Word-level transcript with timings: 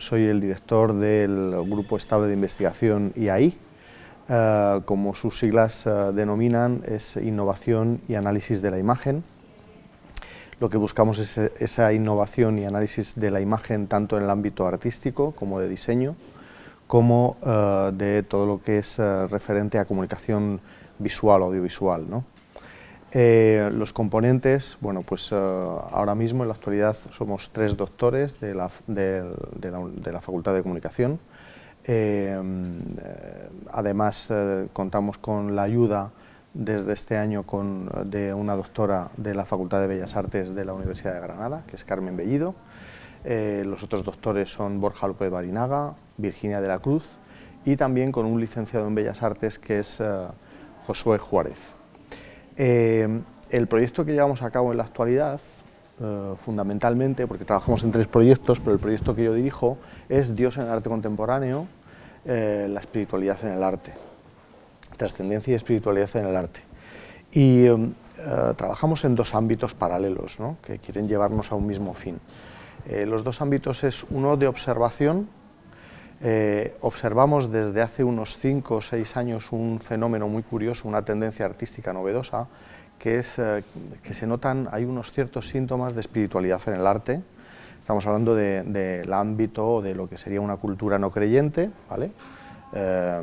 soy 0.00 0.26
el 0.26 0.40
director 0.40 0.94
del 0.94 1.50
Grupo 1.66 1.96
Estable 1.96 2.28
de 2.28 2.34
Investigación 2.34 3.12
IAI. 3.16 3.56
Eh, 4.28 4.80
como 4.84 5.14
sus 5.14 5.38
siglas 5.38 5.86
eh, 5.86 5.90
denominan, 6.14 6.82
es 6.86 7.16
Innovación 7.16 8.00
y 8.08 8.14
Análisis 8.14 8.62
de 8.62 8.70
la 8.70 8.78
Imagen. 8.78 9.22
Lo 10.58 10.70
que 10.70 10.78
buscamos 10.78 11.18
es 11.18 11.38
esa 11.38 11.92
innovación 11.92 12.58
y 12.58 12.64
análisis 12.64 13.18
de 13.18 13.30
la 13.30 13.40
imagen 13.40 13.86
tanto 13.86 14.16
en 14.16 14.24
el 14.24 14.30
ámbito 14.30 14.66
artístico 14.66 15.32
como 15.32 15.58
de 15.58 15.70
diseño, 15.70 16.16
como 16.86 17.38
de 17.94 18.22
todo 18.24 18.44
lo 18.44 18.62
que 18.62 18.76
es 18.76 18.98
referente 18.98 19.78
a 19.78 19.86
comunicación 19.86 20.60
visual, 20.98 21.44
audiovisual. 21.44 22.10
¿no? 22.10 22.24
Eh, 23.12 23.70
los 23.72 23.92
componentes, 23.92 24.78
bueno, 24.80 25.02
pues 25.02 25.32
eh, 25.32 25.34
ahora 25.34 26.14
mismo 26.14 26.44
en 26.44 26.48
la 26.48 26.54
actualidad 26.54 26.96
somos 27.10 27.50
tres 27.50 27.76
doctores 27.76 28.38
de 28.38 28.54
la, 28.54 28.68
Facultad 30.20 30.54
de 30.54 30.62
Comunicación. 30.62 31.18
Eh, 31.84 32.38
además 33.72 34.32
contamos 34.72 35.18
con 35.18 35.56
la 35.56 35.62
ayuda 35.62 36.12
desde 36.54 36.92
este 36.92 37.16
año 37.16 37.44
de 38.04 38.32
una 38.32 38.54
doctora 38.54 39.08
de 39.16 39.34
la 39.34 39.44
Facultad 39.44 39.80
de 39.80 39.88
Bellas 39.88 40.14
Artes 40.14 40.54
de 40.54 40.64
la 40.64 40.72
Universidad 40.72 41.14
de 41.14 41.20
Granada, 41.20 41.64
que 41.66 41.74
es 41.74 41.84
Carmen 41.84 42.16
Bellido. 42.16 42.54
los 43.24 43.82
otros 43.82 44.04
doctores 44.04 44.52
son 44.52 44.80
Borja 44.80 45.08
López 45.08 45.30
Barinaga, 45.30 45.94
Virginia 46.16 46.60
de 46.60 46.68
la 46.68 46.78
Cruz 46.78 47.08
y 47.64 47.76
también 47.76 48.12
con 48.12 48.24
un 48.24 48.40
licenciado 48.40 48.86
en 48.86 48.94
Bellas 48.94 49.22
Artes 49.22 49.58
que 49.58 49.80
es 49.80 50.00
Josué 50.86 51.18
Juárez. 51.18 51.79
Eh, 52.62 53.08
el 53.48 53.66
proyecto 53.68 54.04
que 54.04 54.12
llevamos 54.12 54.42
a 54.42 54.50
cabo 54.50 54.70
en 54.70 54.76
la 54.76 54.84
actualidad, 54.84 55.40
eh, 55.98 56.34
fundamentalmente, 56.44 57.26
porque 57.26 57.46
trabajamos 57.46 57.82
en 57.84 57.90
tres 57.90 58.06
proyectos, 58.06 58.60
pero 58.60 58.72
el 58.74 58.78
proyecto 58.78 59.16
que 59.16 59.24
yo 59.24 59.32
dirijo 59.32 59.78
es 60.10 60.36
Dios 60.36 60.58
en 60.58 60.64
el 60.64 60.68
arte 60.68 60.90
contemporáneo, 60.90 61.66
eh, 62.26 62.68
la 62.70 62.80
espiritualidad 62.80 63.42
en 63.44 63.52
el 63.52 63.62
arte, 63.62 63.94
trascendencia 64.98 65.52
y 65.52 65.54
espiritualidad 65.54 66.14
en 66.16 66.26
el 66.26 66.36
arte. 66.36 66.60
Y 67.32 67.64
trabajamos 68.58 69.06
en 69.06 69.14
dos 69.14 69.34
ámbitos 69.34 69.72
paralelos 69.72 70.36
que 70.60 70.78
quieren 70.80 71.08
llevarnos 71.08 71.52
a 71.52 71.54
un 71.54 71.66
mismo 71.66 71.94
fin. 71.94 72.20
los 73.06 73.24
dos 73.24 73.40
ámbitos 73.40 73.84
es 73.84 74.04
uno 74.10 74.36
de 74.36 74.48
observación, 74.48 75.28
observamos 76.80 77.50
desde 77.50 77.80
hace 77.80 78.04
unos 78.04 78.36
cinco 78.36 78.76
o 78.76 78.82
seis 78.82 79.16
años 79.16 79.52
un 79.52 79.80
fenómeno 79.80 80.28
muy 80.28 80.42
curioso, 80.42 80.86
una 80.86 81.02
tendencia 81.02 81.46
artística 81.46 81.92
novedosa, 81.92 82.46
que 83.00 83.18
es 83.18 83.38
eh, 83.38 83.64
que 84.02 84.12
se 84.12 84.26
notan, 84.26 84.68
hay 84.70 84.84
unos 84.84 85.10
ciertos 85.10 85.48
síntomas 85.48 85.94
de 85.94 86.00
espiritualidad 86.00 86.60
en 86.66 86.74
el 86.74 86.86
arte. 86.86 87.22
Estamos 87.80 88.06
hablando 88.06 88.34
del 88.36 89.12
ámbito 89.12 89.80
de 89.80 89.94
lo 89.94 90.08
que 90.08 90.18
sería 90.18 90.40
una 90.42 90.58
cultura 90.58 90.98
no 90.98 91.10
creyente, 91.10 91.70
¿vale? 91.88 92.12
Eh, 92.74 93.22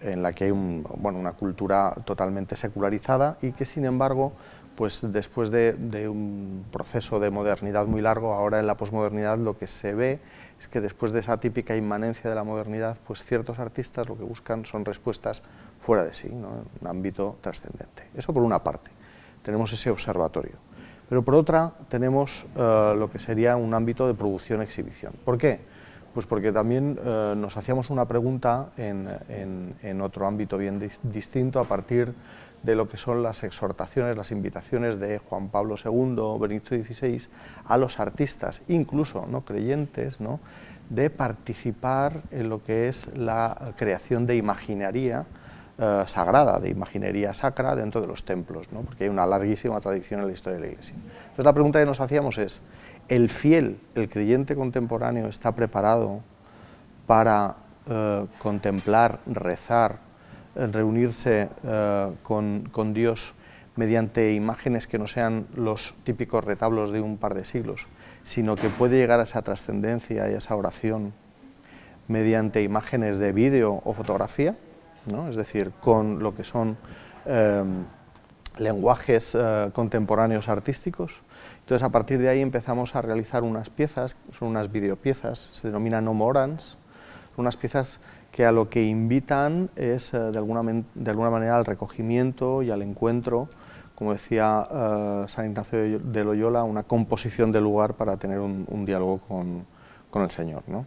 en 0.00 0.22
la 0.22 0.32
que 0.32 0.44
hay 0.44 0.50
bueno, 0.50 1.18
una 1.18 1.32
cultura 1.32 1.94
totalmente 2.04 2.56
secularizada 2.56 3.38
y 3.42 3.52
que 3.52 3.64
sin 3.64 3.84
embargo, 3.84 4.32
pues 4.76 5.00
después 5.12 5.50
de, 5.50 6.08
un 6.08 6.64
proceso 6.70 7.18
de 7.18 7.30
modernidad 7.30 7.86
muy 7.86 8.02
largo, 8.02 8.34
ahora 8.34 8.60
en 8.60 8.66
la 8.66 8.76
posmodernidad 8.76 9.38
lo 9.38 9.56
que 9.56 9.66
se 9.66 9.94
ve 9.94 10.18
es 10.60 10.68
que 10.68 10.80
después 10.80 11.12
de 11.12 11.20
esa 11.20 11.38
típica 11.38 11.76
inmanencia 11.76 12.30
de 12.30 12.36
la 12.36 12.44
modernidad, 12.44 12.96
pues 13.06 13.22
ciertos 13.22 13.58
artistas 13.58 14.08
lo 14.08 14.16
que 14.16 14.24
buscan 14.24 14.64
son 14.64 14.84
respuestas 14.84 15.42
fuera 15.80 16.04
de 16.04 16.12
sí, 16.12 16.28
en 16.28 16.44
un 16.44 16.86
ámbito 16.86 17.36
trascendente. 17.40 18.08
Eso 18.14 18.32
por 18.32 18.42
una 18.42 18.62
parte, 18.62 18.90
tenemos 19.42 19.72
ese 19.72 19.90
observatorio. 19.90 20.56
Pero 21.08 21.22
por 21.22 21.34
otra 21.34 21.72
tenemos 21.88 22.44
eh, 22.56 22.94
lo 22.98 23.10
que 23.10 23.18
sería 23.18 23.56
un 23.56 23.72
ámbito 23.74 24.06
de 24.06 24.14
producción-exhibición. 24.14 25.12
¿Por 25.24 25.38
qué? 25.38 25.60
Pues 26.16 26.24
porque 26.24 26.50
también 26.50 26.98
eh, 27.04 27.34
nos 27.36 27.58
hacíamos 27.58 27.90
una 27.90 28.08
pregunta 28.08 28.70
en, 28.78 30.00
otro 30.00 30.26
ámbito 30.26 30.56
bien 30.56 30.90
distinto 31.02 31.60
a 31.60 31.64
partir 31.64 32.14
de 32.62 32.74
lo 32.74 32.88
que 32.88 32.96
son 32.96 33.22
las 33.22 33.44
exhortaciones, 33.44 34.16
las 34.16 34.30
invitaciones 34.30 34.98
de 34.98 35.18
Juan 35.18 35.50
Pablo 35.50 35.74
II, 35.76 36.40
Benito 36.40 36.70
XVI, 36.70 37.26
a 37.66 37.76
los 37.76 38.00
artistas, 38.00 38.62
incluso 38.68 39.26
no 39.26 39.44
creyentes, 39.44 40.18
¿no? 40.18 40.40
de 40.88 41.10
participar 41.10 42.22
en 42.30 42.48
lo 42.48 42.64
que 42.64 42.88
es 42.88 43.14
la 43.14 43.74
creación 43.76 44.24
de 44.24 44.36
imaginería 44.36 45.26
eh, 45.78 46.04
sagrada, 46.06 46.58
de 46.58 46.70
imaginería 46.70 47.34
sacra 47.34 47.76
dentro 47.76 48.00
de 48.00 48.06
los 48.06 48.24
templos, 48.24 48.72
¿no? 48.72 48.80
porque 48.80 49.04
hay 49.04 49.10
una 49.10 49.26
larguísima 49.26 49.78
tradición 49.80 50.20
en 50.20 50.26
la 50.26 50.32
historia 50.32 50.58
de 50.58 50.66
la 50.66 50.72
Iglesia. 50.72 50.94
Entonces 50.94 51.44
la 51.44 51.52
pregunta 51.52 51.78
que 51.78 51.86
nos 51.86 52.00
hacíamos 52.00 52.38
es, 52.38 52.60
¿el 53.08 53.28
fiel, 53.28 53.78
el 53.94 54.08
creyente 54.08 54.56
contemporáneo 54.56 55.28
está 55.28 55.52
preparado 55.52 56.20
para 57.06 57.56
eh, 57.88 58.26
contemplar, 58.38 59.20
rezar, 59.26 59.98
reunirse 60.56 61.48
eh, 61.64 62.12
con, 62.22 62.94
Dios 62.94 63.34
mediante 63.76 64.32
imágenes 64.32 64.86
que 64.86 64.98
no 64.98 65.06
sean 65.06 65.46
los 65.54 65.94
típicos 66.04 66.44
retablos 66.44 66.90
de 66.90 67.00
un 67.00 67.18
par 67.18 67.34
de 67.34 67.44
siglos, 67.44 67.86
sino 68.24 68.56
que 68.56 68.70
puede 68.70 68.96
llegar 68.96 69.20
a 69.20 69.24
esa 69.24 69.42
trascendencia 69.42 70.30
y 70.30 70.34
a 70.34 70.38
esa 70.38 70.56
oración 70.56 71.12
mediante 72.08 72.62
imágenes 72.62 73.18
de 73.18 73.32
vídeo 73.32 73.82
o 73.84 73.92
fotografía, 73.92 74.56
¿no? 75.06 75.28
es 75.28 75.36
decir, 75.36 75.72
con 75.80 76.22
lo 76.22 76.34
que 76.34 76.44
son 76.44 76.76
em, 77.24 77.84
lenguajes 78.58 79.34
eh, 79.34 79.70
contemporáneos 79.72 80.48
artísticos. 80.48 81.22
Entonces, 81.60 81.82
a 81.82 81.90
partir 81.90 82.18
de 82.18 82.28
ahí 82.28 82.40
empezamos 82.40 82.94
a 82.94 83.02
realizar 83.02 83.42
unas 83.42 83.70
piezas, 83.70 84.16
son 84.32 84.48
unas 84.48 84.70
videopiezas, 84.70 85.38
se 85.38 85.68
denominan 85.68 86.06
homorans, 86.08 86.78
unas 87.36 87.56
piezas 87.56 88.00
que 88.32 88.44
a 88.44 88.52
lo 88.52 88.68
que 88.68 88.84
invitan 88.84 89.70
es 89.76 90.12
eh, 90.14 90.18
de, 90.18 90.38
alguna 90.38 90.84
de, 90.94 91.10
alguna 91.10 91.30
manera 91.30 91.56
al 91.56 91.64
recogimiento 91.64 92.62
y 92.62 92.70
al 92.70 92.82
encuentro, 92.82 93.48
como 93.94 94.12
decía 94.12 94.66
eh, 94.70 95.24
San 95.28 95.46
Ignacio 95.46 95.98
de 95.98 96.24
Loyola, 96.24 96.62
una 96.64 96.82
composición 96.82 97.52
de 97.52 97.60
lugar 97.60 97.94
para 97.94 98.16
tener 98.16 98.40
un, 98.40 98.84
diálogo 98.84 99.18
con, 99.18 99.66
con, 100.10 100.22
el 100.22 100.30
Señor. 100.30 100.62
¿no? 100.66 100.86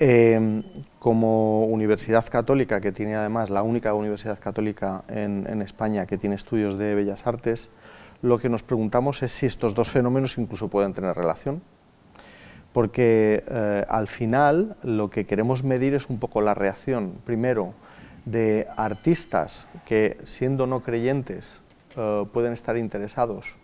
Eh, 0.00 0.62
como 0.98 1.66
universidad 1.66 2.26
católica, 2.28 2.80
que 2.80 2.92
tiene 2.92 3.14
además 3.14 3.50
la 3.50 3.62
única 3.62 3.94
universidad 3.94 4.38
católica 4.38 5.02
en, 5.08 5.46
en 5.48 5.62
España 5.62 6.06
que 6.06 6.18
tiene 6.18 6.34
estudios 6.34 6.78
de 6.78 6.94
bellas 6.94 7.26
artes, 7.26 7.70
lo 8.24 8.38
que 8.38 8.48
nos 8.48 8.62
preguntamos 8.62 9.22
es 9.22 9.32
si 9.32 9.44
estos 9.44 9.74
dos 9.74 9.90
fenómenos 9.90 10.38
incluso 10.38 10.68
pueden 10.68 10.94
tener 10.94 11.14
relación. 11.14 11.60
Porque 12.72 13.44
eh, 13.46 13.84
al 13.86 14.08
final 14.08 14.76
lo 14.82 15.10
que 15.10 15.26
queremos 15.26 15.62
medir 15.62 15.92
es 15.92 16.08
un 16.08 16.18
poco 16.18 16.40
la 16.40 16.54
reacción, 16.54 17.18
primero, 17.26 17.74
de 18.24 18.66
artistas 18.76 19.66
que 19.84 20.16
siendo 20.24 20.66
no 20.66 20.80
creyentes 20.80 21.60
eh, 21.96 22.24
pueden 22.32 22.54
estar 22.54 22.78
interesados 22.78 23.56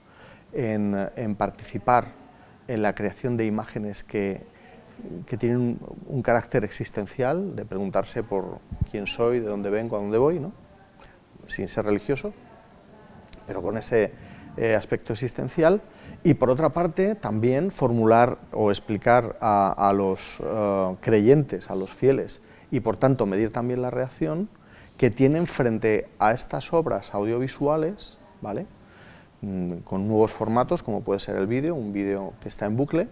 en, 0.52 1.34
participar 1.38 2.08
en 2.68 2.82
la 2.82 2.94
creación 2.94 3.38
de 3.38 3.46
imágenes 3.46 4.04
que, 4.04 4.42
tienen 5.38 5.78
un, 6.06 6.22
carácter 6.22 6.64
existencial, 6.64 7.56
de 7.56 7.64
preguntarse 7.64 8.22
por 8.22 8.58
quién 8.90 9.06
soy, 9.06 9.40
de 9.40 9.48
dónde 9.48 9.70
vengo, 9.70 9.96
a 9.96 10.00
dónde 10.00 10.18
voy, 10.18 10.40
¿no? 10.40 10.52
sin 11.46 11.68
ser 11.68 11.84
religioso, 11.86 12.32
pero 13.46 13.62
con 13.62 13.76
ese 13.76 14.12
eh, 14.56 14.74
aspecto 14.74 15.12
existencial 15.12 15.80
y 16.22 16.34
por 16.34 16.50
otra 16.50 16.70
parte 16.70 17.14
también 17.14 17.70
formular 17.70 18.38
o 18.52 18.70
explicar 18.70 19.36
a, 19.40 19.92
los 19.94 20.20
eh, 20.40 20.96
creyentes, 21.00 21.70
a 21.70 21.74
los 21.74 21.92
fieles 21.92 22.40
y 22.70 22.80
por 22.80 22.96
tanto 22.96 23.26
medir 23.26 23.52
también 23.52 23.82
la 23.82 23.90
reacción 23.90 24.48
que 24.96 25.10
tienen 25.10 25.46
frente 25.46 26.08
a 26.18 26.32
estas 26.32 26.72
obras 26.72 27.14
audiovisuales, 27.14 28.18
¿vale? 28.42 28.66
Mm, 29.40 29.76
con 29.78 30.06
nuevos 30.06 30.30
formatos 30.30 30.82
como 30.82 31.00
puede 31.00 31.20
ser 31.20 31.36
el 31.36 31.46
vídeo, 31.46 31.74
un 31.74 31.92
vídeo 31.92 32.34
que 32.42 32.48
está 32.48 32.66
en 32.66 32.76
bucle, 32.76 33.08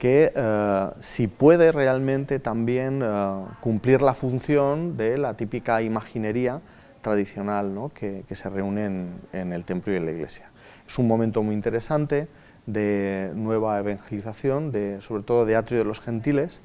que 0.00 0.32
eh, 0.34 0.88
si 0.98 1.28
puede 1.28 1.70
realmente 1.70 2.40
también 2.40 3.04
cumplir 3.60 4.02
la 4.02 4.14
función 4.14 4.96
de 4.96 5.16
la 5.16 5.34
típica 5.34 5.80
imaginería 5.82 6.60
tradicional 7.02 7.72
¿no? 7.72 7.90
que, 7.90 8.24
se 8.32 8.50
reúne 8.50 8.86
en 9.32 9.52
el 9.52 9.64
templo 9.64 9.92
y 9.92 9.96
en 9.96 10.06
la 10.06 10.10
iglesia. 10.10 10.50
Es 10.88 10.98
un 10.98 11.06
momento 11.06 11.44
muy 11.44 11.54
interesante 11.54 12.26
de 12.66 13.30
nueva 13.34 13.78
evangelización, 13.78 14.72
de, 14.72 15.00
sobre 15.00 15.22
todo 15.22 15.46
de 15.46 15.56
Atrio 15.56 15.78
de 15.78 15.84
los 15.84 16.00
Gentiles, 16.00 16.60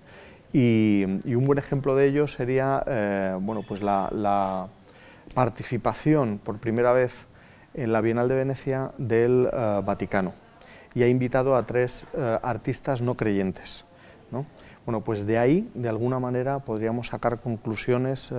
y, 0.53 1.03
un 1.03 1.45
buen 1.45 1.59
ejemplo 1.59 1.95
de 1.95 2.07
ello 2.07 2.27
sería 2.27 2.81
eh, 2.87 3.35
bueno, 3.39 3.63
pues 3.67 3.81
la, 3.81 4.67
participación 5.33 6.39
por 6.41 6.59
primera 6.59 6.93
vez 6.93 7.25
en 7.73 7.91
la 7.91 7.99
Bienal 7.99 8.29
de 8.29 8.35
Venecia 8.35 8.91
del 8.97 9.49
eh, 9.51 9.81
Vaticano, 9.83 10.33
y 10.95 11.03
ha 11.03 11.07
invitado 11.07 11.55
a 11.55 11.65
tres 11.65 12.07
eh, 12.17 12.39
artistas 12.41 13.01
no 13.01 13.13
creyentes. 13.13 13.85
¿no? 14.31 14.47
Bueno, 14.85 15.01
pues 15.01 15.27
de 15.27 15.37
ahí, 15.37 15.69
de 15.75 15.89
alguna 15.89 16.19
manera, 16.19 16.59
podríamos 16.59 17.07
sacar 17.07 17.39
conclusiones 17.41 18.33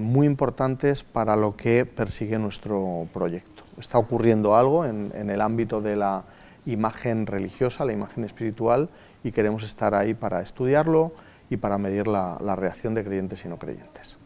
muy 0.00 0.26
importantes 0.26 1.02
para 1.04 1.36
lo 1.36 1.54
que 1.54 1.84
persigue 1.84 2.38
nuestro 2.38 3.06
proyecto 3.12 3.60
está 3.80 3.98
ocurriendo 3.98 4.54
algo 4.54 4.84
en, 4.84 5.12
el 5.14 5.40
ámbito 5.40 5.80
de 5.80 5.96
la 5.96 6.24
imagen 6.66 7.26
religiosa, 7.26 7.84
la 7.84 7.92
imagen 7.92 8.24
espiritual, 8.24 8.88
y 9.24 9.32
queremos 9.32 9.64
estar 9.64 9.94
ahí 9.94 10.14
para 10.14 10.42
estudiarlo 10.42 11.12
y 11.48 11.56
para 11.56 11.78
medir 11.78 12.06
la 12.06 12.56
reacción 12.56 12.94
de 12.94 13.04
creyentes 13.04 13.44
y 13.44 13.48
no 13.48 13.58
creyentes. 13.58 14.19